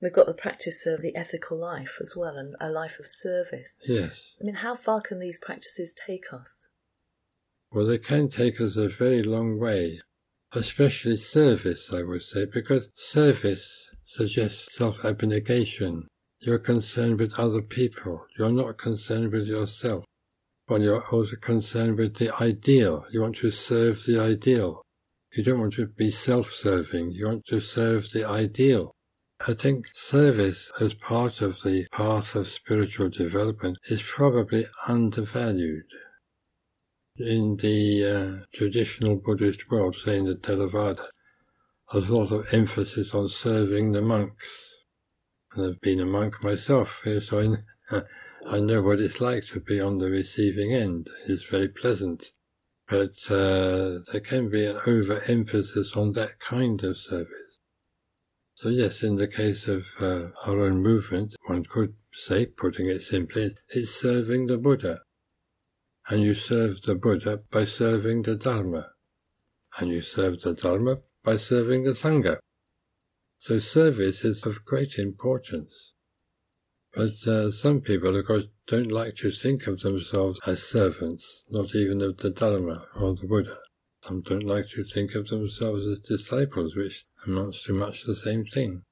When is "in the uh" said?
37.18-38.46